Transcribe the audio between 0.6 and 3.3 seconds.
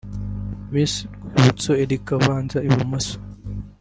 Miss Rwibutso Erica (ubanza ibumoso)